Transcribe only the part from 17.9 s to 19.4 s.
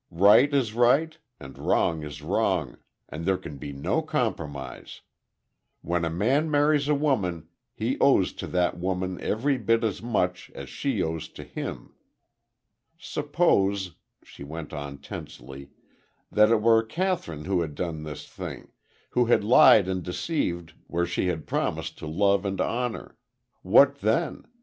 this thing who